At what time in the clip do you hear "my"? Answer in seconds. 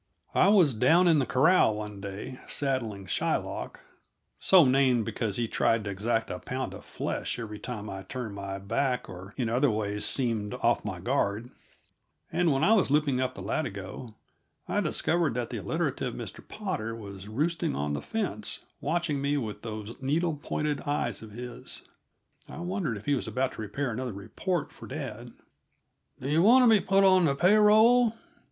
8.33-8.57, 10.83-10.99